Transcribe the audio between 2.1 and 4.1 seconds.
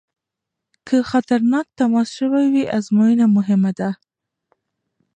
شوی وي ازموینه مهمه ده.